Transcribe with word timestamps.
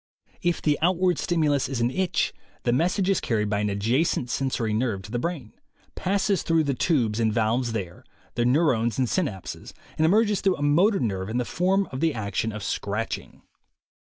If 0.41 0.63
the 0.63 0.79
outward 0.81 1.19
stimulus 1.19 1.69
is 1.69 1.79
an 1.79 1.91
itch, 1.91 2.33
the 2.63 2.73
message 2.73 3.07
is 3.07 3.19
carried 3.19 3.51
by 3.51 3.59
an 3.59 3.69
adjacent 3.69 4.31
sensory 4.31 4.73
nerve 4.73 5.03
to 5.03 5.11
the 5.11 5.19
brain, 5.19 5.53
passes 5.93 6.41
through 6.41 6.63
the 6.63 6.73
tubes 6.73 7.19
and 7.19 7.31
valves 7.31 7.71
there, 7.73 8.03
the 8.33 8.43
neu 8.43 8.61
rones 8.63 8.97
and 8.97 9.07
synapses, 9.07 9.73
and 9.99 10.05
emerges 10.07 10.41
through 10.41 10.55
a 10.57 10.63
motor 10.63 10.99
nerve 10.99 11.29
in 11.29 11.37
the 11.37 11.45
form 11.45 11.87
of 11.91 11.99
the 11.99 12.15
action 12.15 12.51
of 12.51 12.63
scratching. 12.63 13.43